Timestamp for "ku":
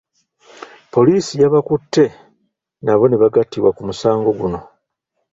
3.75-3.81